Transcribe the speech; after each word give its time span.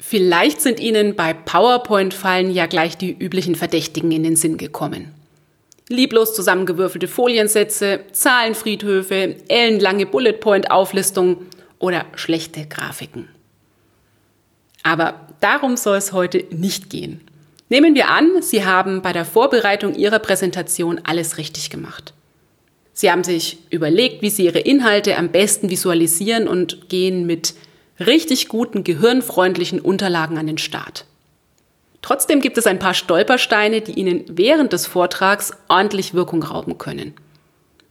Vielleicht 0.00 0.62
sind 0.62 0.80
Ihnen 0.80 1.14
bei 1.14 1.34
PowerPoint-Fallen 1.34 2.50
ja 2.50 2.66
gleich 2.66 2.96
die 2.96 3.12
üblichen 3.12 3.54
Verdächtigen 3.54 4.10
in 4.10 4.22
den 4.22 4.34
Sinn 4.34 4.56
gekommen. 4.56 5.14
Lieblos 5.88 6.34
zusammengewürfelte 6.34 7.06
Foliensätze, 7.06 8.00
Zahlenfriedhöfe, 8.10 9.36
ellenlange 9.48 10.06
Bullet-Point-Auflistungen 10.06 11.48
oder 11.78 12.06
schlechte 12.14 12.66
Grafiken. 12.66 13.28
Aber 14.82 15.28
darum 15.40 15.76
soll 15.76 15.98
es 15.98 16.12
heute 16.12 16.44
nicht 16.50 16.88
gehen. 16.88 17.20
Nehmen 17.68 17.94
wir 17.94 18.08
an, 18.08 18.40
Sie 18.40 18.64
haben 18.64 19.02
bei 19.02 19.12
der 19.12 19.26
Vorbereitung 19.26 19.94
Ihrer 19.94 20.18
Präsentation 20.18 21.00
alles 21.04 21.36
richtig 21.36 21.68
gemacht. 21.68 22.14
Sie 22.94 23.10
haben 23.10 23.22
sich 23.22 23.58
überlegt, 23.70 24.22
wie 24.22 24.30
Sie 24.30 24.46
Ihre 24.46 24.60
Inhalte 24.60 25.16
am 25.16 25.28
besten 25.28 25.70
visualisieren 25.70 26.48
und 26.48 26.88
gehen 26.88 27.26
mit 27.26 27.54
richtig 28.00 28.48
guten, 28.48 28.82
gehirnfreundlichen 28.82 29.80
Unterlagen 29.80 30.38
an 30.38 30.46
den 30.46 30.58
Start. 30.58 31.04
Trotzdem 32.02 32.40
gibt 32.40 32.56
es 32.56 32.66
ein 32.66 32.78
paar 32.78 32.94
Stolpersteine, 32.94 33.82
die 33.82 33.92
Ihnen 33.92 34.24
während 34.28 34.72
des 34.72 34.86
Vortrags 34.86 35.52
ordentlich 35.68 36.14
Wirkung 36.14 36.42
rauben 36.42 36.78
können. 36.78 37.14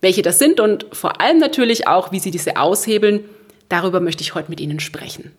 Welche 0.02 0.22
das 0.22 0.40
sind 0.40 0.60
und 0.60 0.88
vor 0.94 1.22
allem 1.22 1.38
natürlich 1.38 1.88
auch, 1.88 2.12
wie 2.12 2.20
Sie 2.20 2.32
diese 2.32 2.58
aushebeln, 2.58 3.26
darüber 3.68 4.00
möchte 4.00 4.24
ich 4.24 4.34
heute 4.34 4.50
mit 4.50 4.60
Ihnen 4.60 4.80
sprechen. 4.80 5.32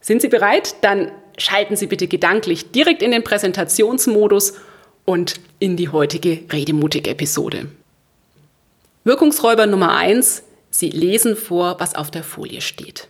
Sind 0.00 0.22
Sie 0.22 0.28
bereit? 0.28 0.76
Dann 0.82 1.12
schalten 1.38 1.76
Sie 1.76 1.86
bitte 1.86 2.08
gedanklich 2.08 2.72
direkt 2.72 3.02
in 3.02 3.10
den 3.10 3.24
Präsentationsmodus 3.24 4.54
und 5.04 5.40
in 5.58 5.76
die 5.76 5.88
heutige 5.88 6.40
Redemutig-Episode. 6.52 7.66
Wirkungsräuber 9.04 9.66
Nummer 9.66 9.94
eins: 9.94 10.42
Sie 10.70 10.90
lesen 10.90 11.36
vor, 11.36 11.76
was 11.78 11.94
auf 11.94 12.10
der 12.10 12.24
Folie 12.24 12.60
steht. 12.60 13.08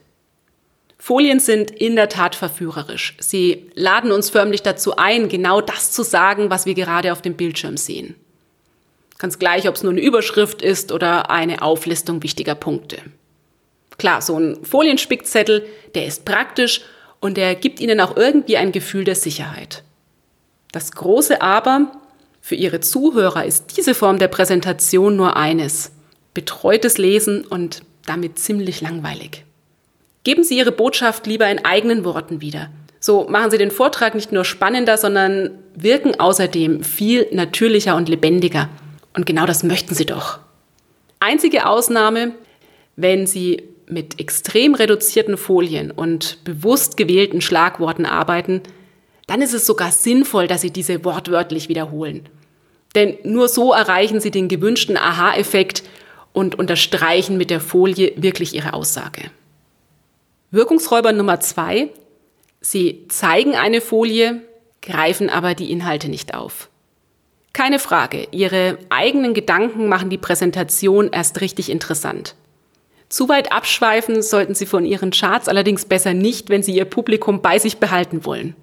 Folien 1.06 1.38
sind 1.38 1.70
in 1.70 1.96
der 1.96 2.08
Tat 2.08 2.34
verführerisch. 2.34 3.14
Sie 3.20 3.70
laden 3.74 4.10
uns 4.10 4.30
förmlich 4.30 4.62
dazu 4.62 4.96
ein, 4.96 5.28
genau 5.28 5.60
das 5.60 5.92
zu 5.92 6.02
sagen, 6.02 6.48
was 6.48 6.64
wir 6.64 6.72
gerade 6.72 7.12
auf 7.12 7.20
dem 7.20 7.34
Bildschirm 7.34 7.76
sehen. 7.76 8.14
Ganz 9.18 9.38
gleich, 9.38 9.68
ob 9.68 9.74
es 9.74 9.82
nur 9.82 9.92
eine 9.92 10.00
Überschrift 10.00 10.62
ist 10.62 10.92
oder 10.92 11.30
eine 11.30 11.60
Auflistung 11.60 12.22
wichtiger 12.22 12.54
Punkte. 12.54 13.02
Klar, 13.98 14.22
so 14.22 14.38
ein 14.38 14.64
Folienspickzettel, 14.64 15.66
der 15.94 16.06
ist 16.06 16.24
praktisch 16.24 16.80
und 17.20 17.36
der 17.36 17.54
gibt 17.54 17.80
Ihnen 17.80 18.00
auch 18.00 18.16
irgendwie 18.16 18.56
ein 18.56 18.72
Gefühl 18.72 19.04
der 19.04 19.14
Sicherheit. 19.14 19.84
Das 20.72 20.90
große 20.92 21.42
Aber 21.42 21.92
für 22.40 22.54
Ihre 22.54 22.80
Zuhörer 22.80 23.44
ist 23.44 23.76
diese 23.76 23.92
Form 23.92 24.18
der 24.18 24.28
Präsentation 24.28 25.16
nur 25.16 25.36
eines. 25.36 25.92
Betreutes 26.32 26.96
Lesen 26.96 27.44
und 27.44 27.82
damit 28.06 28.38
ziemlich 28.38 28.80
langweilig. 28.80 29.44
Geben 30.24 30.42
Sie 30.42 30.56
Ihre 30.56 30.72
Botschaft 30.72 31.26
lieber 31.26 31.48
in 31.48 31.64
eigenen 31.64 32.04
Worten 32.04 32.40
wieder. 32.40 32.70
So 32.98 33.26
machen 33.28 33.50
Sie 33.50 33.58
den 33.58 33.70
Vortrag 33.70 34.14
nicht 34.14 34.32
nur 34.32 34.46
spannender, 34.46 34.96
sondern 34.96 35.50
wirken 35.74 36.18
außerdem 36.18 36.82
viel 36.82 37.26
natürlicher 37.30 37.94
und 37.94 38.08
lebendiger. 38.08 38.70
Und 39.12 39.26
genau 39.26 39.44
das 39.44 39.62
möchten 39.62 39.94
Sie 39.94 40.06
doch. 40.06 40.38
Einzige 41.20 41.66
Ausnahme, 41.66 42.32
wenn 42.96 43.26
Sie 43.26 43.62
mit 43.86 44.18
extrem 44.18 44.74
reduzierten 44.74 45.36
Folien 45.36 45.90
und 45.90 46.42
bewusst 46.44 46.96
gewählten 46.96 47.42
Schlagworten 47.42 48.06
arbeiten, 48.06 48.62
dann 49.26 49.42
ist 49.42 49.52
es 49.52 49.66
sogar 49.66 49.92
sinnvoll, 49.92 50.46
dass 50.46 50.62
Sie 50.62 50.70
diese 50.70 51.04
wortwörtlich 51.04 51.68
wiederholen. 51.68 52.28
Denn 52.94 53.18
nur 53.24 53.48
so 53.48 53.74
erreichen 53.74 54.20
Sie 54.20 54.30
den 54.30 54.48
gewünschten 54.48 54.96
Aha-Effekt 54.96 55.82
und 56.32 56.54
unterstreichen 56.58 57.36
mit 57.36 57.50
der 57.50 57.60
Folie 57.60 58.14
wirklich 58.16 58.54
Ihre 58.54 58.72
Aussage. 58.72 59.30
Wirkungsräuber 60.54 61.12
Nummer 61.12 61.40
zwei. 61.40 61.90
Sie 62.60 63.06
zeigen 63.08 63.56
eine 63.56 63.80
Folie, 63.80 64.40
greifen 64.82 65.28
aber 65.28 65.54
die 65.54 65.72
Inhalte 65.72 66.08
nicht 66.08 66.34
auf. 66.34 66.68
Keine 67.52 67.80
Frage, 67.80 68.28
Ihre 68.30 68.78
eigenen 68.88 69.34
Gedanken 69.34 69.88
machen 69.88 70.10
die 70.10 70.18
Präsentation 70.18 71.10
erst 71.10 71.40
richtig 71.40 71.70
interessant. 71.70 72.36
Zu 73.08 73.28
weit 73.28 73.52
abschweifen 73.52 74.22
sollten 74.22 74.54
Sie 74.54 74.66
von 74.66 74.86
Ihren 74.86 75.10
Charts 75.10 75.48
allerdings 75.48 75.86
besser 75.86 76.14
nicht, 76.14 76.50
wenn 76.50 76.62
Sie 76.62 76.74
Ihr 76.74 76.84
Publikum 76.84 77.42
bei 77.42 77.58
sich 77.58 77.78
behalten 77.78 78.24
wollen. 78.24 78.54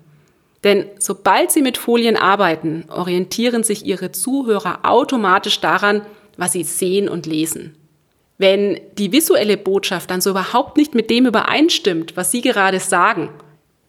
Denn 0.63 0.85
sobald 0.97 1.51
Sie 1.51 1.62
mit 1.62 1.78
Folien 1.78 2.16
arbeiten, 2.16 2.85
orientieren 2.90 3.63
sich 3.63 3.85
Ihre 3.85 4.13
Zuhörer 4.13 4.80
automatisch 4.84 5.59
daran, 5.59 6.06
was 6.38 6.53
sie 6.53 6.63
sehen 6.63 7.09
und 7.09 7.25
lesen. 7.25 7.75
Wenn 8.41 8.79
die 8.97 9.12
visuelle 9.12 9.56
Botschaft 9.56 10.09
dann 10.09 10.19
so 10.19 10.31
überhaupt 10.31 10.75
nicht 10.75 10.96
mit 10.96 11.12
dem 11.12 11.28
übereinstimmt, 11.28 12.18
was 12.18 12.31
Sie 12.31 12.41
gerade 12.41 12.79
sagen, 12.79 13.29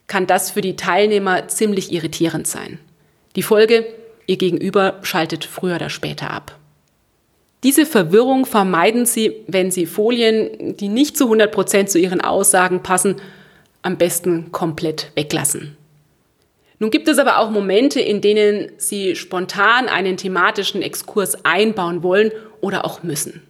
kann 0.05 0.27
das 0.27 0.51
für 0.51 0.61
die 0.61 0.75
Teilnehmer 0.75 1.47
ziemlich 1.47 1.91
irritierend 1.91 2.45
sein. 2.45 2.77
Die 3.35 3.41
Folge, 3.41 3.83
Ihr 4.27 4.37
Gegenüber 4.37 4.99
schaltet 5.01 5.43
früher 5.43 5.77
oder 5.77 5.89
später 5.89 6.29
ab. 6.29 6.55
Diese 7.63 7.87
Verwirrung 7.87 8.45
vermeiden 8.45 9.07
Sie, 9.07 9.37
wenn 9.47 9.71
Sie 9.71 9.87
Folien, 9.87 10.77
die 10.77 10.87
nicht 10.87 11.17
zu 11.17 11.23
100 11.23 11.51
Prozent 11.51 11.89
zu 11.89 11.97
Ihren 11.97 12.21
Aussagen 12.21 12.83
passen, 12.83 13.15
am 13.81 13.97
besten 13.97 14.51
komplett 14.51 15.09
weglassen. 15.15 15.75
Nun 16.77 16.91
gibt 16.91 17.07
es 17.07 17.17
aber 17.17 17.39
auch 17.39 17.49
Momente, 17.49 18.01
in 18.01 18.21
denen 18.21 18.71
Sie 18.77 19.15
spontan 19.15 19.87
einen 19.87 20.15
thematischen 20.15 20.83
Exkurs 20.83 21.43
einbauen 21.43 22.03
wollen 22.03 22.31
oder 22.61 22.85
auch 22.85 23.01
müssen. 23.01 23.41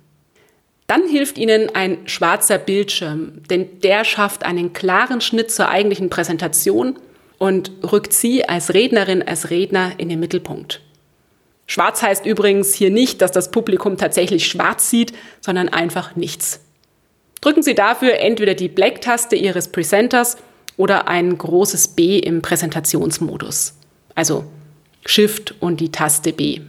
Dann 0.88 1.08
hilft 1.08 1.38
Ihnen 1.38 1.74
ein 1.74 2.08
schwarzer 2.08 2.58
Bildschirm, 2.58 3.44
denn 3.50 3.80
der 3.82 4.04
schafft 4.04 4.44
einen 4.44 4.74
klaren 4.74 5.22
Schnitt 5.22 5.52
zur 5.52 5.70
eigentlichen 5.70 6.10
Präsentation 6.10 6.98
und 7.38 7.72
rückt 7.92 8.14
Sie 8.14 8.48
als 8.48 8.74
Rednerin, 8.74 9.24
als 9.24 9.50
Redner 9.50 9.94
in 9.98 10.10
den 10.10 10.20
Mittelpunkt. 10.20 10.82
Schwarz 11.68 12.02
heißt 12.02 12.26
übrigens 12.26 12.74
hier 12.74 12.92
nicht, 12.92 13.22
dass 13.22 13.32
das 13.32 13.52
Publikum 13.52 13.98
tatsächlich 13.98 14.46
schwarz 14.48 14.90
sieht, 14.90 15.14
sondern 15.40 15.70
einfach 15.70 16.16
nichts. 16.16 16.60
Drücken 17.42 17.64
Sie 17.64 17.76
dafür 17.76 18.20
entweder 18.20 18.54
die 18.54 18.68
Black-Taste 18.68 19.36
Ihres 19.36 19.70
Presenters 19.70 20.38
oder 20.78 21.08
ein 21.08 21.38
großes 21.38 21.90
B 21.90 22.20
im 22.20 22.42
Präsentationsmodus. 22.42 23.74
Also 24.16 24.46
Shift 25.06 25.56
und 25.60 25.80
die 25.80 25.92
Taste 25.92 26.34
B. 26.34 26.62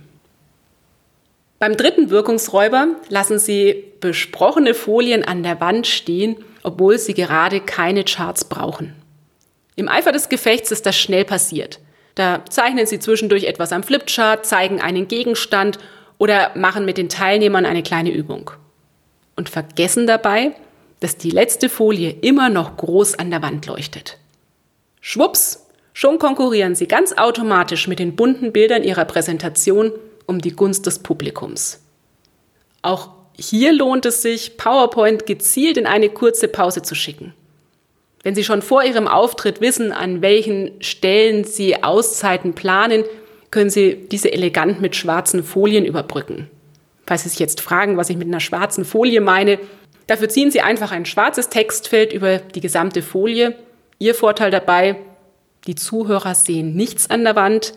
Beim 1.65 1.79
dritten 1.79 2.11
Wirkungsräuber 2.11 2.89
lassen 3.09 3.39
Sie 3.39 3.85
besprochene 4.01 4.75
Folien 4.75 5.25
an 5.25 5.43
der 5.43 5.63
Wand 5.63 5.87
stehen, 5.87 6.37
obwohl 6.63 6.99
Sie 6.99 7.15
gerade 7.15 7.59
keine 7.59 8.05
Charts 8.05 8.45
brauchen. 8.45 8.95
Im 9.75 9.89
Eifer 9.89 10.13
des 10.13 10.29
Gefechts 10.29 10.71
ist 10.73 10.85
das 10.85 10.95
schnell 10.95 11.25
passiert. 11.25 11.81
Da 12.17 12.45
zeichnen 12.51 12.85
Sie 12.85 12.99
zwischendurch 12.99 13.45
etwas 13.45 13.73
am 13.73 13.83
Flipchart, 13.83 14.45
zeigen 14.45 14.83
einen 14.83 15.09
Gegenstand 15.09 15.79
oder 16.19 16.51
machen 16.55 16.85
mit 16.85 16.99
den 16.99 17.09
Teilnehmern 17.09 17.65
eine 17.65 17.83
kleine 17.83 18.11
Übung. 18.11 18.51
Und 19.35 19.49
vergessen 19.49 20.07
dabei, 20.07 20.55
dass 21.01 21.17
die 21.17 21.31
letzte 21.31 21.71
Folie 21.71 22.11
immer 22.11 22.51
noch 22.51 22.77
groß 22.77 23.19
an 23.19 23.31
der 23.31 23.41
Wand 23.41 23.65
leuchtet. 23.65 24.19
Schwupps, 25.01 25.67
schon 25.95 26.19
konkurrieren 26.19 26.75
Sie 26.75 26.89
ganz 26.89 27.15
automatisch 27.15 27.89
mit 27.89 28.01
den 28.01 28.17
bunten 28.17 28.53
Bildern 28.53 28.85
Ihrer 28.85 29.07
Präsentation 29.07 29.93
um 30.27 30.41
die 30.41 30.53
Gunst 30.53 30.87
des 30.87 30.99
Publikums. 30.99 31.81
Auch 32.83 33.11
hier 33.37 33.73
lohnt 33.73 34.07
es 34.07 34.23
sich, 34.23 34.57
PowerPoint 34.57 35.27
gezielt 35.27 35.77
in 35.77 35.87
eine 35.87 36.09
kurze 36.09 36.49
Pause 36.49 36.83
zu 36.83 36.95
schicken. 36.95 37.35
Wenn 38.23 38.35
Sie 38.35 38.45
schon 38.45 38.63
vor 38.63 38.83
Ihrem 38.85 39.07
Auftritt 39.07 39.61
wissen, 39.61 39.93
an 39.93 40.23
welchen 40.23 40.71
Stellen 40.81 41.45
Sie 41.45 41.83
Auszeiten 41.83 42.55
planen, 42.55 43.05
können 43.51 43.71
Sie 43.71 44.07
diese 44.11 44.33
elegant 44.33 44.81
mit 44.81 44.97
schwarzen 44.97 45.45
Folien 45.45 45.85
überbrücken. 45.85 46.49
Falls 47.07 47.25
Sie 47.25 47.29
sich 47.29 47.39
jetzt 47.39 47.61
fragen, 47.61 47.97
was 47.97 48.09
ich 48.09 48.17
mit 48.17 48.29
einer 48.29 48.41
schwarzen 48.41 48.85
Folie 48.85 49.21
meine, 49.21 49.59
dafür 50.07 50.29
ziehen 50.29 50.51
Sie 50.51 50.63
einfach 50.63 50.91
ein 50.91 51.05
schwarzes 51.05 51.51
Textfeld 51.51 52.13
über 52.13 52.39
die 52.39 52.61
gesamte 52.61 53.03
Folie. 53.03 53.57
Ihr 53.99 54.15
Vorteil 54.15 54.51
dabei, 54.51 54.97
die 55.67 55.75
Zuhörer 55.75 56.35
sehen 56.35 56.75
nichts 56.75 57.11
an 57.11 57.25
der 57.25 57.37
Wand, 57.37 57.75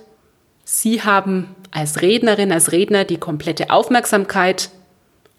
Sie 0.69 1.01
haben 1.01 1.55
als 1.71 2.01
Rednerin, 2.01 2.51
als 2.51 2.73
Redner 2.73 3.05
die 3.05 3.15
komplette 3.17 3.69
Aufmerksamkeit 3.69 4.69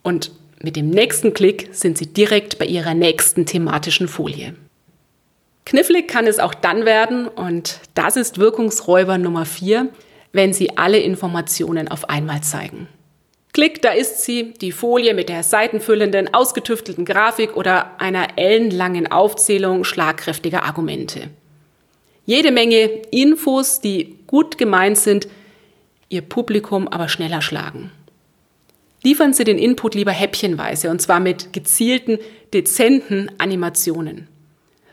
und 0.03 0.31
mit 0.63 0.75
dem 0.75 0.89
nächsten 0.89 1.35
Klick 1.35 1.69
sind 1.73 1.99
Sie 1.99 2.07
direkt 2.07 2.59
bei 2.59 2.65
Ihrer 2.65 2.95
nächsten 2.95 3.45
thematischen 3.45 4.09
Folie. 4.09 4.55
Knifflig 5.67 6.09
kann 6.09 6.27
es 6.27 6.39
auch 6.39 6.55
dann 6.55 6.87
werden, 6.87 7.29
und 7.29 7.79
das 7.93 8.17
ist 8.17 8.39
Wirkungsräuber 8.39 9.19
Nummer 9.19 9.45
4, 9.45 9.91
wenn 10.33 10.55
Sie 10.55 10.79
alle 10.79 10.99
Informationen 10.99 11.89
auf 11.89 12.09
einmal 12.09 12.41
zeigen. 12.43 12.89
Klick, 13.53 13.83
da 13.83 13.91
ist 13.91 14.25
sie, 14.25 14.55
die 14.55 14.73
Folie 14.73 15.13
mit 15.13 15.29
der 15.29 15.43
seitenfüllenden, 15.43 16.33
ausgetüftelten 16.33 17.05
Grafik 17.05 17.55
oder 17.55 18.01
einer 18.01 18.29
ellenlangen 18.37 19.13
Aufzählung 19.13 19.85
schlagkräftiger 19.85 20.63
Argumente. 20.63 21.29
Jede 22.25 22.51
Menge 22.51 22.85
Infos, 23.11 23.83
die 23.83 24.18
gut 24.29 24.57
gemeint 24.57 24.97
sind, 24.97 25.27
Ihr 26.09 26.23
Publikum 26.23 26.87
aber 26.87 27.09
schneller 27.09 27.43
schlagen. 27.43 27.91
Liefern 29.03 29.35
Sie 29.35 29.45
den 29.45 29.59
Input 29.59 29.95
lieber 29.95 30.13
häppchenweise 30.13 30.91
und 30.91 31.03
zwar 31.03 31.19
mit 31.19 31.53
gezielten, 31.53 32.19
dezenten 32.53 33.31
Animationen. 33.39 34.29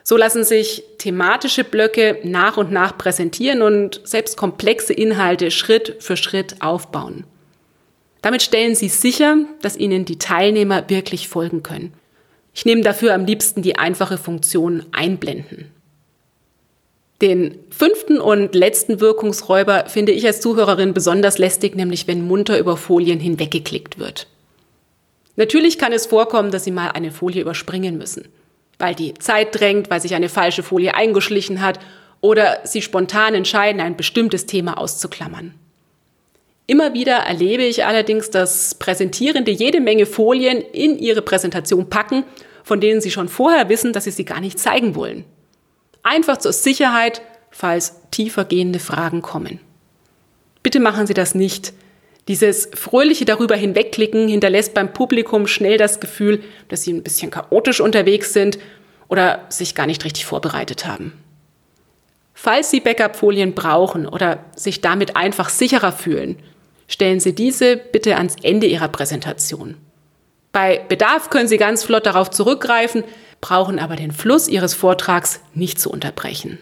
So 0.03 0.17
lassen 0.17 0.43
sich 0.43 0.83
thematische 0.99 1.63
Blöcke 1.63 2.19
nach 2.23 2.57
und 2.57 2.71
nach 2.71 2.97
präsentieren 2.97 3.61
und 3.61 4.01
selbst 4.03 4.37
komplexe 4.37 4.93
Inhalte 4.93 5.49
Schritt 5.51 5.95
für 5.99 6.17
Schritt 6.17 6.61
aufbauen. 6.61 7.23
Damit 8.21 8.41
stellen 8.41 8.75
Sie 8.75 8.89
sicher, 8.89 9.37
dass 9.61 9.77
Ihnen 9.77 10.05
die 10.05 10.19
Teilnehmer 10.19 10.89
wirklich 10.89 11.27
folgen 11.27 11.63
können. 11.63 11.93
Ich 12.53 12.65
nehme 12.65 12.81
dafür 12.81 13.13
am 13.13 13.25
liebsten 13.25 13.61
die 13.61 13.77
einfache 13.77 14.17
Funktion 14.17 14.85
Einblenden. 14.91 15.71
Den 17.25 17.59
fünften 17.69 18.21
und 18.21 18.55
letzten 18.55 19.01
Wirkungsräuber 19.01 19.85
finde 19.87 20.13
ich 20.13 20.25
als 20.25 20.39
Zuhörerin 20.39 20.93
besonders 20.93 21.37
lästig, 21.37 21.75
nämlich 21.75 22.07
wenn 22.07 22.25
munter 22.25 22.57
über 22.57 22.77
Folien 22.77 23.19
hinweggeklickt 23.19 23.99
wird. 23.99 24.27
Natürlich 25.35 25.77
kann 25.77 25.91
es 25.91 26.05
vorkommen, 26.05 26.51
dass 26.51 26.63
Sie 26.63 26.71
mal 26.71 26.91
eine 26.91 27.11
Folie 27.11 27.41
überspringen 27.41 27.97
müssen 27.97 28.29
weil 28.77 28.95
die 28.95 29.13
Zeit 29.15 29.59
drängt, 29.59 29.89
weil 29.89 30.01
sich 30.01 30.15
eine 30.15 30.29
falsche 30.29 30.63
Folie 30.63 30.93
eingeschlichen 30.95 31.61
hat 31.61 31.79
oder 32.21 32.59
sie 32.63 32.81
spontan 32.81 33.33
entscheiden, 33.33 33.81
ein 33.81 33.97
bestimmtes 33.97 34.45
Thema 34.45 34.77
auszuklammern. 34.77 35.53
Immer 36.67 36.93
wieder 36.93 37.17
erlebe 37.17 37.63
ich 37.63 37.85
allerdings, 37.85 38.31
dass 38.31 38.75
Präsentierende 38.75 39.51
jede 39.51 39.79
Menge 39.79 40.07
Folien 40.07 40.61
in 40.61 40.97
ihre 40.97 41.21
Präsentation 41.21 41.89
packen, 41.89 42.23
von 42.63 42.81
denen 42.81 43.01
sie 43.01 43.11
schon 43.11 43.29
vorher 43.29 43.69
wissen, 43.69 43.93
dass 43.93 44.05
sie 44.05 44.11
sie 44.11 44.25
gar 44.25 44.41
nicht 44.41 44.57
zeigen 44.57 44.95
wollen. 44.95 45.25
Einfach 46.05 46.37
zur 46.37 46.53
Sicherheit, 46.53 47.23
falls 47.49 47.95
tiefer 48.11 48.45
gehende 48.45 48.77
Fragen 48.77 49.23
kommen. 49.23 49.59
Bitte 50.61 50.79
machen 50.79 51.07
Sie 51.07 51.15
das 51.15 51.33
nicht. 51.33 51.73
Dieses 52.27 52.69
fröhliche 52.75 53.25
darüber 53.25 53.55
hinwegklicken 53.55 54.27
hinterlässt 54.27 54.75
beim 54.75 54.93
Publikum 54.93 55.47
schnell 55.47 55.79
das 55.79 55.99
Gefühl, 55.99 56.43
dass 56.67 56.83
sie 56.83 56.93
ein 56.93 57.01
bisschen 57.01 57.31
chaotisch 57.31 57.81
unterwegs 57.81 58.33
sind 58.33 58.59
oder 59.07 59.45
sich 59.49 59.73
gar 59.73 59.87
nicht 59.87 60.05
richtig 60.05 60.27
vorbereitet 60.27 60.85
haben. 60.85 61.13
Falls 62.35 62.69
Sie 62.69 62.81
Backup-Folien 62.81 63.55
brauchen 63.55 64.05
oder 64.05 64.45
sich 64.55 64.81
damit 64.81 65.15
einfach 65.15 65.49
sicherer 65.49 65.91
fühlen, 65.91 66.37
stellen 66.87 67.19
Sie 67.19 67.33
diese 67.33 67.77
bitte 67.77 68.17
ans 68.17 68.35
Ende 68.43 68.67
Ihrer 68.67 68.89
Präsentation. 68.89 69.75
Bei 70.51 70.85
Bedarf 70.87 71.31
können 71.31 71.47
Sie 71.47 71.57
ganz 71.57 71.83
flott 71.83 72.05
darauf 72.05 72.29
zurückgreifen, 72.29 73.03
brauchen 73.41 73.79
aber 73.79 73.95
den 73.95 74.11
Fluss 74.11 74.47
Ihres 74.47 74.73
Vortrags 74.73 75.41
nicht 75.53 75.79
zu 75.79 75.89
unterbrechen. 75.89 76.57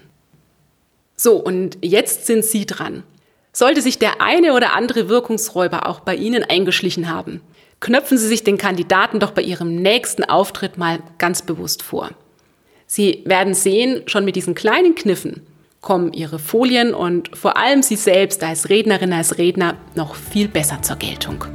So, 1.15 1.35
und 1.35 1.77
jetzt 1.81 2.25
sind 2.25 2.43
Sie 2.43 2.65
dran. 2.65 3.03
Sollte 3.51 3.81
sich 3.81 3.99
der 3.99 4.21
eine 4.21 4.53
oder 4.53 4.73
andere 4.73 5.09
Wirkungsräuber 5.09 5.87
auch 5.87 5.99
bei 5.99 6.15
Ihnen 6.15 6.43
eingeschlichen 6.43 7.09
haben, 7.09 7.41
knöpfen 7.79 8.17
Sie 8.17 8.27
sich 8.27 8.43
den 8.43 8.57
Kandidaten 8.57 9.19
doch 9.19 9.31
bei 9.31 9.41
Ihrem 9.41 9.75
nächsten 9.75 10.23
Auftritt 10.23 10.77
mal 10.77 10.99
ganz 11.19 11.41
bewusst 11.43 11.83
vor. 11.83 12.09
Sie 12.87 13.21
werden 13.25 13.53
sehen, 13.53 14.03
schon 14.07 14.25
mit 14.25 14.35
diesen 14.35 14.55
kleinen 14.55 14.95
Kniffen 14.95 15.45
kommen 15.83 16.13
Ihre 16.13 16.39
Folien 16.39 16.95
und 16.95 17.37
vor 17.37 17.57
allem 17.57 17.83
Sie 17.83 17.97
selbst 17.97 18.41
als 18.43 18.69
Rednerin, 18.69 19.13
als 19.13 19.37
Redner 19.37 19.75
noch 19.95 20.15
viel 20.15 20.47
besser 20.47 20.81
zur 20.81 20.95
Geltung. 20.95 21.45